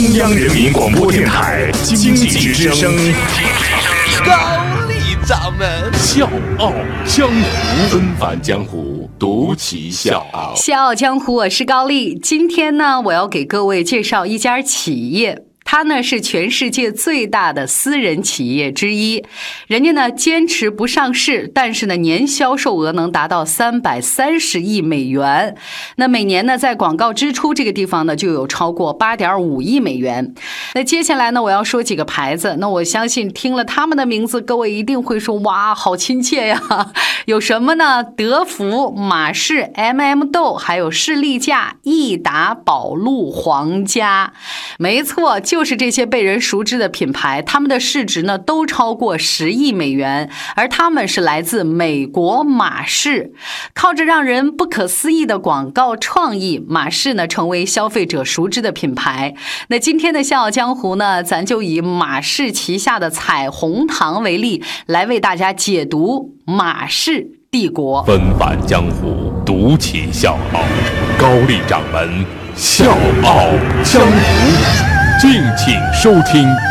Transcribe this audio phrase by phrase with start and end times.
[0.00, 2.90] 中央人民广播电台经济之声，
[4.24, 4.32] 高
[4.88, 4.94] 丽
[5.26, 6.26] 掌门笑
[6.56, 6.72] 傲
[7.04, 10.54] 江湖，纷繁江湖，独骑笑傲。
[10.56, 12.18] 笑傲江湖，我是高丽。
[12.18, 15.42] 今天呢，我要给各位介绍一家企业。
[15.72, 19.24] 它呢是全世界最大的私人企业之一，
[19.68, 25.54] 人家呢坚持不上市，但是呢年销售额能达到三百三十亿美元。
[25.94, 30.34] 那每年呢在广告支出这个地方呢就有超过八点五亿美元。
[30.74, 36.60] 那接下来呢我要说几个牌子，那我相信听了他们的名字，各位一定会说哇，好亲切呀！
[37.26, 38.02] 有什么呢？
[38.02, 44.32] 德芙、马仕、M&M 豆，还有士力架、益达、宝路、皇家。
[44.76, 45.59] 没错，就。
[45.60, 53.34] 就是这些被人熟知的品牌，他们的市值呢都超过十亿美元，而他们是来自美国马氏，
[53.74, 59.34] 靠着让人不可思议的广告创意，马氏呢成为消费者熟知的品牌。
[59.68, 68.02] 那今天的笑傲江湖呢，咱就以马氏旗下的彩虹糖为例，来为大家解读马氏帝国。
[68.04, 70.62] 纷繁江湖，独起笑傲，
[71.18, 72.24] 高丽掌门
[72.56, 73.50] 笑傲
[73.84, 74.89] 江湖。
[75.20, 76.69] 敬请收听。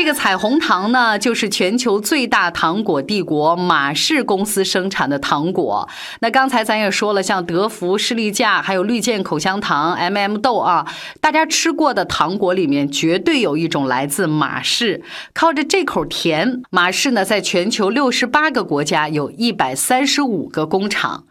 [0.00, 5.86] 这个彩虹糖呢，就是全球最大糖果帝国马氏公司生产的糖果。
[6.20, 10.86] 那刚才咱也说了，像德芙、士力架，还有绿箭口香糖、M&M 豆啊，
[11.20, 15.02] 大家吃过的糖果里面，绝对有一种来自马氏。
[15.34, 21.24] 靠着这口甜，马氏呢，在全球六十八个国家有一百三十五个工厂。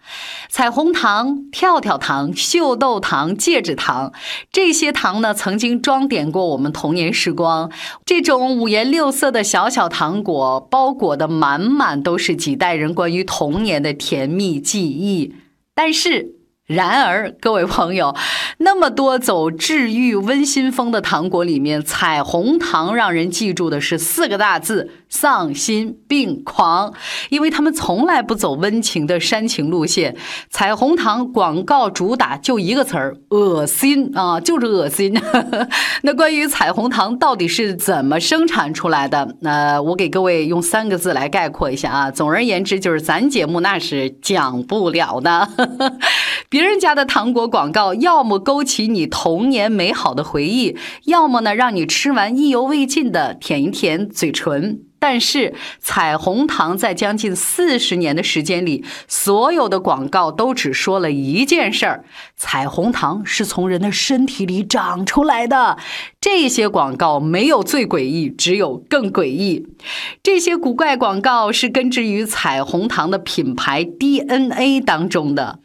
[0.47, 4.11] 彩虹糖、跳跳糖、秀豆糖、戒指糖，
[4.51, 7.71] 这些糖呢，曾经装点过我们童年时光。
[8.05, 15.35] 这种五颜六色的小小糖果，包裹的满满都是几代人关于童年的甜蜜记忆。
[15.73, 16.35] 但是。
[16.69, 18.15] 然而，各位朋友，
[18.59, 26.93] 那么多走治愈温馨风的糖果里面，彩虹糖让人记住的是四个大字：丧心病狂。
[27.29, 30.15] 因为他们从来不走温情的煽情路线，
[30.49, 35.19] 彩虹糖广告主打就一个词儿：恶心啊，就是恶心。
[36.03, 39.35] 那关于彩虹糖到底是怎么生产出来的？
[39.41, 42.11] 那我给各位用三个字来概括一下啊。
[42.11, 45.49] 总而言之，就是咱节目那是讲不了的。
[46.49, 54.81] 别人家的糖果广告，要么勾起你童年美好的回忆，要么呢让你吃完意犹未尽的舔一舔嘴唇。
[54.99, 62.03] 但是彩虹糖在将近四十年的时间里，所有的广告都只说了一件事儿：
[62.35, 65.77] 彩虹糖是从人的身体里长出来的。
[66.19, 69.65] 这些广告没有最诡异，只有更诡异。
[70.21, 75.59] 这些古怪广告是根植于彩虹糖的品牌 DNA 当中的。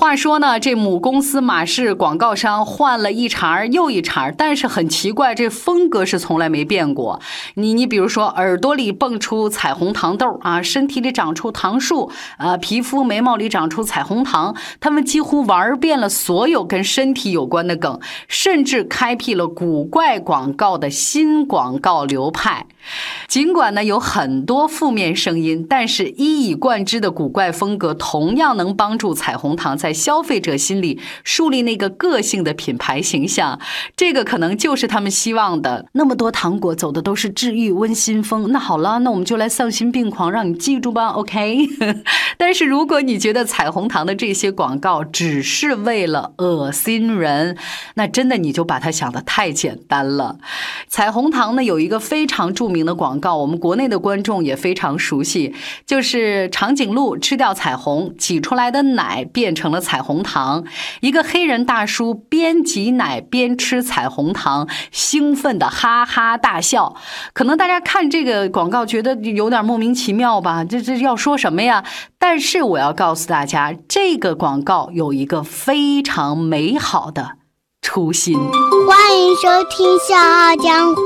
[0.00, 7.20] 话说呢，这母公司马氏广告商换了一茬又一茬，但是很奇怪，这风格是从来没变过。
[7.56, 22.64] 你你比如说，耳朵里蹦出彩虹糖豆啊，身体里长出糖树啊，皮肤眉毛里长出彩虹糖，他们几乎玩遍了所有跟身体有关的梗，甚至开辟了古怪广告的新广告流派。
[23.28, 33.58] 尽管呢有很多负面声音，但是一以贯之的古怪风格同样能帮助彩虹糖在消费者心里树立那个个性的品牌形象。
[33.96, 35.86] 这个可能就是他们希望的。
[35.92, 41.66] 那么多糖果走的都是治愈温馨风，那好了，那我们就来丧心病狂，让你记住吧，OK？
[42.38, 47.56] 但是如果你觉得彩虹糖的这些广告只是为了恶心人，
[47.94, 50.38] 那真的你就把它想的太简单了。
[50.88, 55.54] 彩虹糖呢有一个非常著名的广告，我们国内的观众也非常熟悉，
[55.86, 60.64] 就是长颈鹿吃掉彩虹，挤出来的奶变成了彩虹糖。
[61.00, 66.96] 一个黑人大叔边挤奶边吃彩虹糖，兴奋的哈哈大笑。
[67.32, 70.64] 可能大家看这个广告觉得有点莫名其妙吧？
[70.64, 71.84] 这这要说什么呀？
[72.18, 77.39] 但是我要告诉大家，这个广告有一个非常美好的。
[77.82, 78.38] 初心，
[78.86, 81.02] 欢迎收听《笑傲江湖》，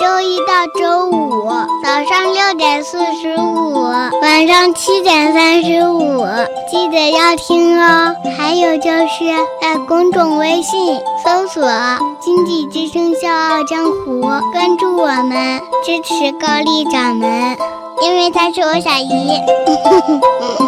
[0.00, 1.48] 周一到周五
[1.84, 3.74] 早上六点四十五，
[4.20, 6.26] 晚上七点三十五，
[6.70, 8.12] 记得要听哦。
[8.36, 9.24] 还有就是
[9.60, 11.62] 在公众微信搜索
[12.20, 14.22] “经济之声笑傲江湖”，
[14.52, 17.56] 关注我们，支持高丽掌门，
[18.02, 20.67] 因为他是我小姨。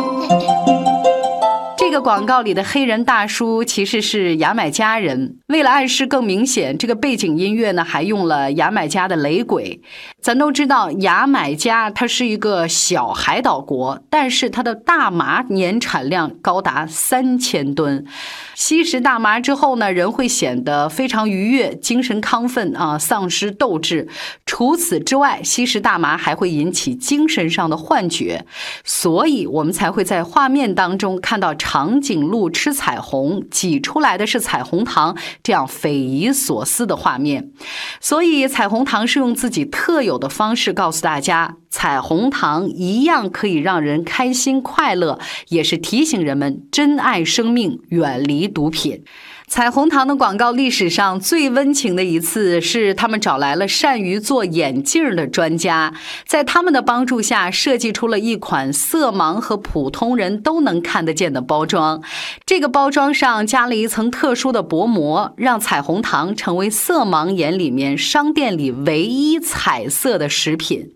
[2.01, 5.40] 广告里的黑人大叔其实是牙买加人。
[5.51, 9.81] 为了暗示更明显，这个背景音乐呢还用了牙买加的雷鬼。
[10.23, 18.07] 咱都知道牙买加它是一个小海岛国，但是它的大麻年产量高达三千吨。
[18.55, 24.07] 吸食大麻之后呢，人会显得非常愉悦、精神亢奋啊，丧失斗志。
[24.47, 28.45] 除此之外，吸食大麻还会引起精神上的幻觉，
[28.85, 37.51] 所以我们才会在画面当中看到长颈鹿吃彩虹，挤出来的是彩虹糖，这样匪夷所思的画面。
[38.01, 48.51] 所以，彩虹糖是用自己特有的方式告诉大家，彩虹糖一样可以让人开心快乐，也是提醒人们珍爱生命，远离。
[48.51, 49.05] 毒品，
[49.51, 55.93] 彩虹糖的广告历史上最温情的一次是他们找来了善于做眼镜的专家，
[56.25, 62.01] 在他们的帮助下设计出了一款色盲和普通人都能看得见的包装。
[62.47, 70.93] 这个包装上加了一层特殊的薄膜，让彩虹糖成为色盲眼里面商店里唯一彩色的食品。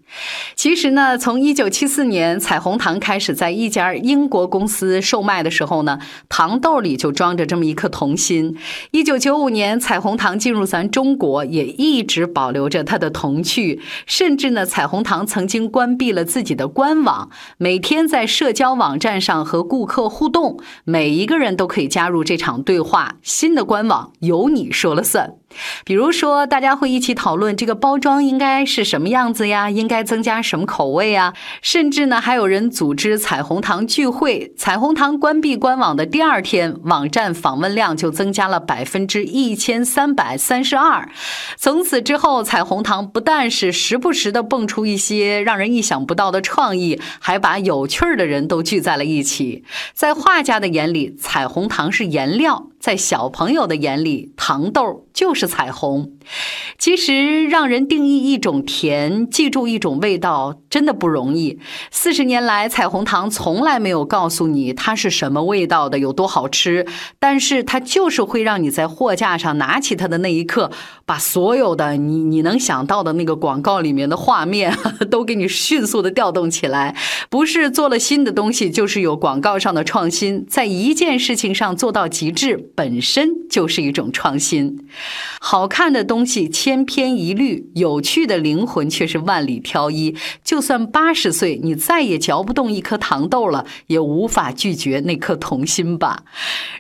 [0.55, 8.57] 其实呢，从一九七四年彩虹糖开始在一家英国公司售卖的时候呢，糖豆里就装着这么一颗童心。
[8.93, 13.81] 一九九五年彩虹糖进入咱中国，也一直保留着它的童趣。
[14.07, 23.17] 甚至呢，彩虹糖曾经关闭了自己的官网，每天在社交网站上和顾客互动，每一个人都可以加入这场对话。
[23.23, 25.35] 新的官网由你说了算。
[25.85, 29.71] 比如说，大家会一起讨论这个包装应该是什么样子呀？
[29.71, 31.35] 应该增加什么口味啊？
[31.63, 34.53] 甚至呢，还有人组织彩虹糖聚会。
[34.57, 41.09] 彩虹糖关闭官网的第二天，网站访问量就增加了百分之一千三百三十二。
[41.57, 49.65] 从此之后，彩虹糖不但是时不时的蹦出一些让人意想不到的创意，还把有趣儿的人都聚在了一起。
[49.93, 52.69] 在画家的眼里，彩虹糖是颜料。
[52.85, 56.13] 在小朋友的眼里，糖豆就是彩虹。
[56.79, 61.59] 其实，让人定义一种甜，记住一种味道，真的不容易。
[61.91, 66.87] 四十年来，彩虹糖从来没有告诉你它是什么味道的，有多好吃。
[67.19, 70.71] 但是，它就是会让你在货架上拿起它的那一刻，
[71.07, 74.77] 把所有的你你能想到的那个广告里面的画面，
[75.11, 76.95] 都给你迅速的调动起来。
[77.31, 82.73] 不是做了新的东西，就是有广告上的创新，在一件事情上做到极致。
[82.75, 84.87] 本身就是一种创新，
[85.41, 90.17] 好看的东西千篇一律，有趣的灵魂却是万里挑一。
[90.43, 96.25] 就算八十岁，你再也嚼不动一颗糖豆了，也无法拒绝那颗童心吧。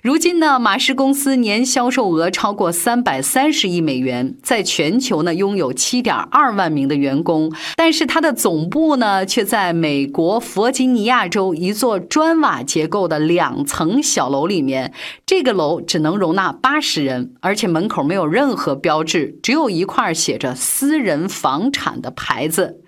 [0.02, 14.93] 如今呢，马氏公司年销售额超过三百三十亿美元，在全球呢拥有七点二万名的员工，但是它的总部呢却在美国弗吉尼亚州一座砖瓦结构的两层小楼里面。
[15.25, 15.83] 这个楼。
[15.86, 22.81] 只能容纳八十人，而且门口没有任何标志，只有一块写着“私人房产”的牌子。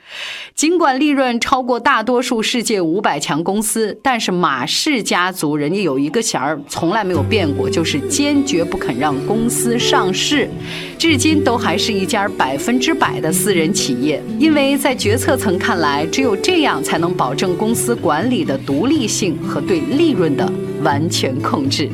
[0.54, 10.49] 尽管利润超过大多数世界五百强公司，但是马氏家族人家有一个弦儿从来没有变过，就是坚决不肯让公司上市，
[10.96, 14.22] 至今都还是一家百分之百的私人企业。
[14.38, 20.50] 因为在决策层看来，只有这样才能保证公司管理的独立性和对利润的
[20.84, 21.90] 完全控制。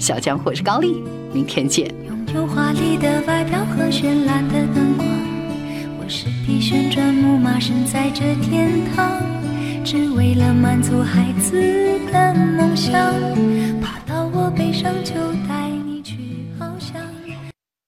[0.00, 1.86] 小江或是高丽，明天见。
[2.08, 5.06] 拥有华丽的外表和绚烂的灯光，
[5.98, 9.20] 我是匹旋转木马，身在这天堂，
[9.84, 11.52] 只为了满足孩子
[12.10, 12.94] 的梦想。
[13.82, 15.12] 爬到我背上就
[15.46, 15.59] 带。